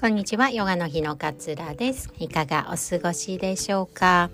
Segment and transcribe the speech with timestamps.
[0.00, 0.48] こんにちは。
[0.48, 2.10] ヨガの日の勝浦です。
[2.18, 4.30] いかがお過ごしでしょうか、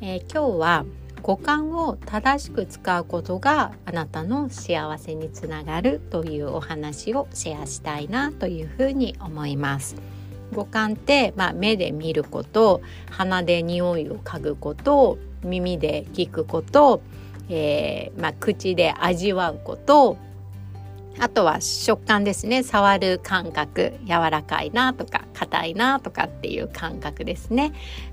[0.00, 0.86] えー、今日は
[1.20, 9.96] 五感を正しく使うことがあなたの幸せにつながるというお話をシェアしたいなというふうに思います。
[10.54, 12.80] 五感って、まあ、目で見ること
[13.10, 17.02] 鼻で匂いを嗅ぐこと耳で聞くこと、
[17.50, 20.16] えー、まあ、口で味わうこと
[21.20, 22.62] あとは食感ですね。
[22.62, 27.72] 触る感覚柔らかいなとか硬いなとかっていう感覚ですね。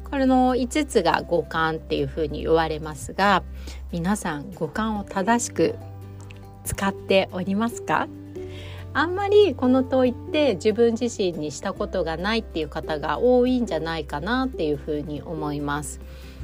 [0.09, 3.43] これの5つが五感っていうふうに言われますが
[3.91, 5.75] 皆さん五感を正しく
[6.65, 8.07] 使っておりますか？
[8.93, 16.01] あんまりこの問いって自分自身にしたことがないっていう方が多いんじゃないかなっていうふうに思います。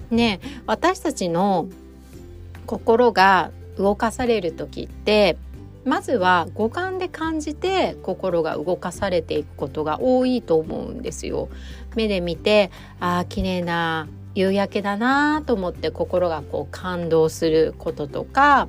[0.10, 1.68] ね私たちの
[2.66, 5.38] 心が動かされる時って
[5.88, 11.50] まずは五感で感じて心が動かされていくことが多いと思うんですよ。
[11.96, 18.68] 目で見てああ綺麗な夕焼けだなと思って心がこう感動することとか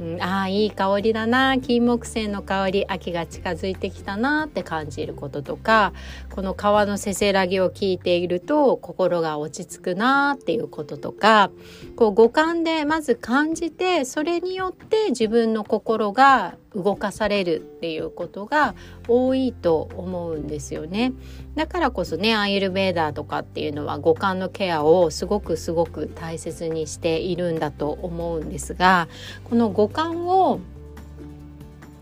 [0.00, 5.92] うん、ああいい香りだな金木犀の香り秋が近づいてきたなって感じることとか
[6.30, 11.50] この川のせせらぎを聞いていると心が落ち着くなっていうこととか
[11.96, 18.74] こう五感でまず感じてそれによって自分の心が動かされるっていうことが
[19.08, 21.12] 多いと思うんですよね。
[21.54, 29.08] だからこそねアイルベーダーとかっていうのは五感のケアをすごくすごく大切にしているんだと思うんですが
[29.44, 30.60] この五感を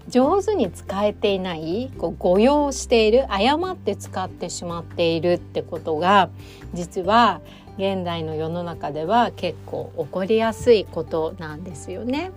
[0.09, 6.29] 上手に使えていないこう誤用している誤って使ってしまっているってことが
[6.75, 7.41] 実は
[7.79, 12.31] 現代の世の中では結構起こりやすいことなんですよね。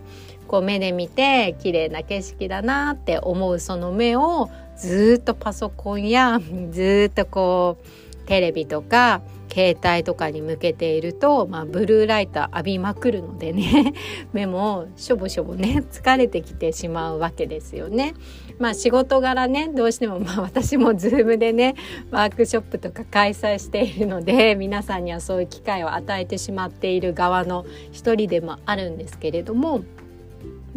[0.46, 6.40] こう目で見て綺麗な景色だなって思うその目をずっとパソコンや
[6.72, 9.22] ずっとこうテレビとか
[9.56, 13.94] 携帯とかに向けていると、まあ、ブルーライト浴びまくるのでね
[14.34, 18.16] 目もしょぼしょぼね 疲れてきてしまうわけですよね。
[18.60, 21.76] まあ仕事柄ねどうしてもまあ私も Zoom でね
[22.12, 29.82] ワークショップとか開催しているので 皆さんにはそういう機会を与えてしまっている側の一人でもあるんですけれども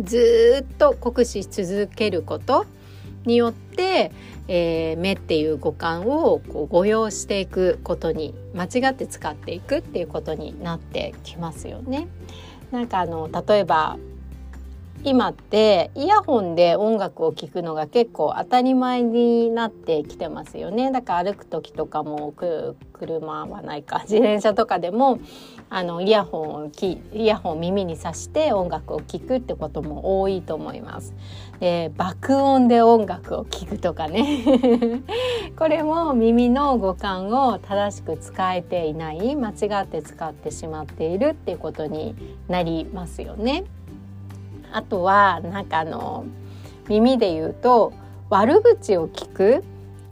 [0.00, 2.66] ずっと酷使し続けること
[3.24, 4.12] によって、
[4.46, 12.08] えー、目っていう五感をこう誤用していくことに間違って使っていくっていうことになってきますよね。
[12.70, 13.98] なんかあの例えば
[15.04, 22.34] 今ってイヤホンで音楽を聴くのが結構当たり前になってきてますよねだから歩く時とかも
[22.92, 25.18] 車はないか 自転車とかでも
[25.70, 31.14] あのイヤホンをきイヤホン耳にさして音楽を聴くってことも多いと思います。
[31.60, 35.02] で爆音で音楽を聴くとかね
[35.58, 42.14] これも耳の五感を正しく使えていない間違って使ってしまっているっていうことに
[42.48, 43.64] なりますよね。
[44.72, 46.26] あとはなんかあの
[46.88, 47.92] 耳で言うと
[48.30, 49.64] 悪口を聞く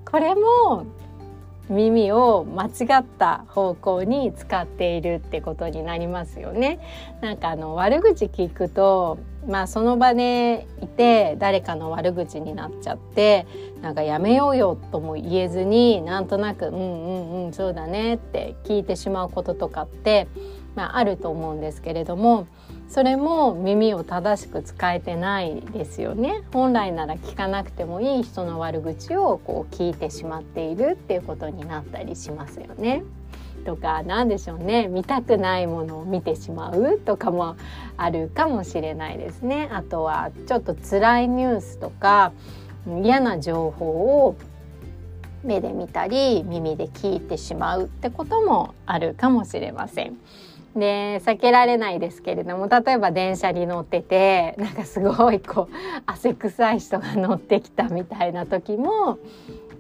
[0.05, 0.87] これも
[1.69, 6.78] 耳を間違った方向に使っているってことになりますよね。
[7.21, 9.19] なんかあの悪口聞くと
[9.49, 13.47] まあその場でいて誰かの悪口になっちゃって
[13.83, 20.28] なんかやめようよとも言えずになんとなくうんうんうんそうだねって聞いてしまうこととかって
[20.77, 22.47] まあ、あると思うんですけれども
[22.88, 33.02] それも耳を正しく使えてないですよね本来なら聞かなくてもいい人の悪口をこう聞いてしまっているっていうことになったりしますよね。
[33.64, 37.56] とか何でしょうね見たくないものを見てしまうとかも
[37.96, 39.69] あるかもしれないですね。
[39.72, 42.32] あとはちょっと辛いニュースとか
[43.02, 43.86] 嫌な情報
[44.25, 44.36] を
[45.42, 50.16] 目で見たり耳で聞いてしまうってこともあるかもしれません。
[50.78, 55.75] で避けられないですけれども例えば電車に乗っててなんかすごいこう
[56.06, 59.19] 汗臭い人が乗ってきたみたいな時も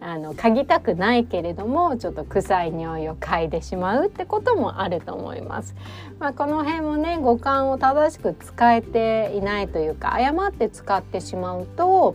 [0.00, 5.74] あの嗅ぎたくないけれどもちょっと臭い匂いを嗅いでしまうってこともあると思います。
[6.18, 12.14] まあ、この辺もね五感を正しく使えていないというか誤って使ってしまうと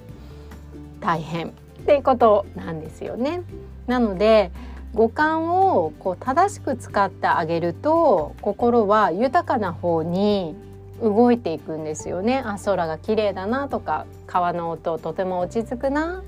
[1.00, 1.52] 大変っ
[1.86, 3.44] ていうことなんですよね。
[3.88, 4.52] なので
[4.94, 10.56] 五感をこう正しく使ってあげると心は豊かな方に
[11.02, 12.44] 動いていくんですよね。
[12.46, 16.24] あ空が綺麗だなとか川の音とても落ち着くな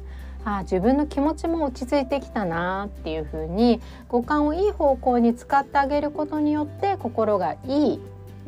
[0.45, 3.80] あ自分の気持ちも落ち着いてきたなっていう風に
[4.10, 8.00] 五感をいい方向に使ってあげることによって心がいい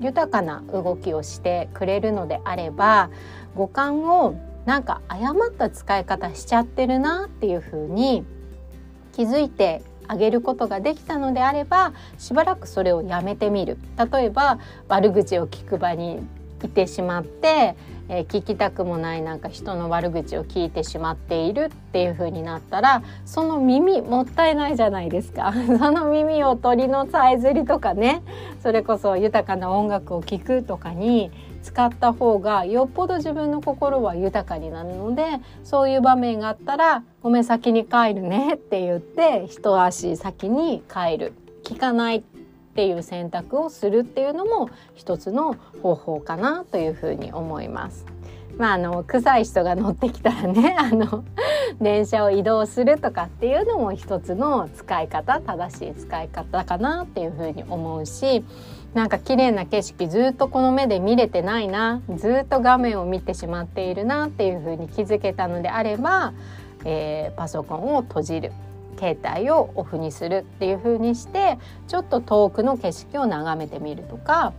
[0.02, 3.10] 豊かな動きをしてくれるのであれば
[3.56, 4.36] 五感を
[4.66, 8.26] なんか誤った使い方しちゃってるなっていう風に
[9.14, 13.78] 気づいてあげることができたのであればしばらくそれをやめてみる。
[14.12, 16.20] 例えば悪口を聞く場に
[16.66, 17.76] いてしまって、
[18.10, 25.54] えー、聞きたくもないなんか人の悪口を聞いてしまっているっていう風になったらその耳もったいないじゃないですか。
[25.80, 28.22] その耳を鳥のさえずりとかね
[28.62, 31.32] それこそ豊かな音楽を聴くとかに
[31.66, 35.24] 使った方がよっぽど自分の心は豊かになるので
[35.64, 41.34] そういう場面があったら「ごめん先に帰るね」って言って一足先に帰る
[41.64, 42.22] 聞かないっ
[42.76, 48.06] ていう選択をするっていうのも一つの方法かなというふうに思います。
[48.58, 51.26] まあ、あの臭い人が乗ってきたらねあの
[51.82, 58.44] 電車を移動するとかっていうのも一つの使い方正しい使い方かなっていうふうに思うし
[58.94, 66.34] なんか綺麗な景色ずっとこの目で見れてないなずっと画面を見てしまっているなっていうふうに気づけたのであれば、
[66.86, 68.52] えー、パソコンを閉じる
[68.98, 71.58] 携帯をオフにするっていう風にして
[71.88, 74.54] ちょっと遠くの景色を眺めてみるとか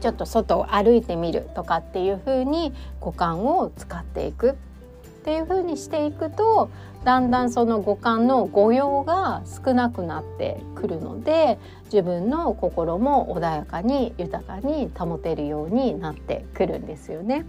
[0.00, 4.56] ちょっと外を歩いてみるとかっていう風に五感を使っていく。
[5.18, 6.70] っていうふうにしていくと
[7.04, 17.46] だんだんその五感の誤用が少なくなってくるので自分の心も穏やかに豊かに保てるようになってくるんですよね。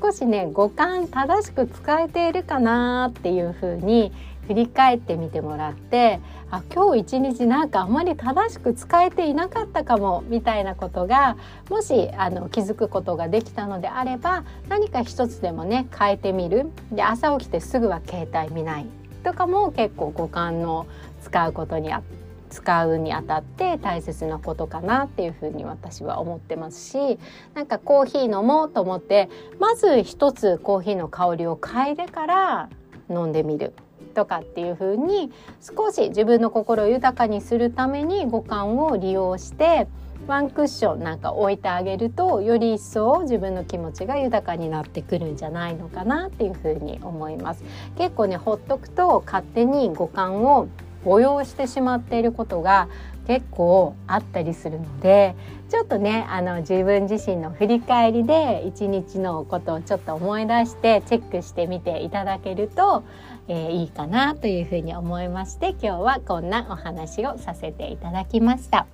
[0.00, 4.12] 少しね五感正しく使えているかなっていうふうに
[4.52, 6.20] 振り返ってみてもらって
[6.50, 11.38] あ今日一日なんかあんまり正しく使えていなかったかもみたいなことが
[11.70, 16.70] もしあの気づくことができたのであれば何か一つでもね変えてみる。
[16.90, 18.86] で朝起きてすぐは携帯見ない。
[19.24, 20.86] とかも結構五感の
[21.22, 22.02] 使うことにあ
[22.50, 27.18] 使うにあたって大切なことかなっていうふうに私は思ってますし
[27.54, 32.68] なんかコーヒー飲もうと思ってまず一つコーヒーの香りを嗅いでから
[33.08, 33.72] 飲んでみる。
[34.12, 39.88] とかっていう風に少し自分の心を豊かにするために五感を利用して
[40.26, 47.64] ワンクッションなんか置いてあげるとより一層自分の気持ちが豊かになってくるんじゃないのかなっていう風に思います。
[47.96, 50.68] 結構ねほっとくと勝手に五感を
[51.04, 52.88] 誤用してしまっていることが
[53.26, 55.36] 結構あったりするので
[55.68, 63.04] ちょっとねあの自分自身の振り返りで一日のことをちょっと思い出してチェックしてみていただけると
[63.48, 68.86] えー、いいかなというふうに思いまして今日はこんなお話をさせていただきました。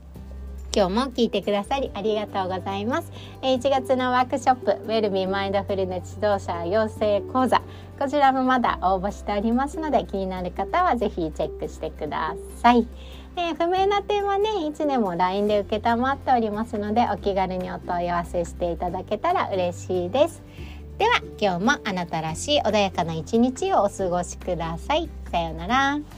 [0.75, 3.11] 今日も聞いてくださりありがとうございます。
[3.43, 7.63] 1月のワークショップウェルビーマインドフルネス指導者養成講座
[7.99, 12.87] こちらもまだ応募しておりますので気になる方はぜひチェックしてください。
[13.37, 20.43] えー、不明な点はねいつでも LINE で承っておりますのでお気軽にお問い合わせしていただけたら嬉しいです。
[20.99, 25.09] では今日もあなたらしい穏やかな一日をお過ごしください。
[25.31, 26.18] さようなら。